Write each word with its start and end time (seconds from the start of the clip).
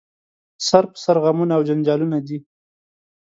سر 0.67 0.83
په 0.91 0.97
سر 1.03 1.17
غمونه 1.23 1.53
او 1.57 1.61
جنجالونه 1.69 2.17
دي 2.27 2.37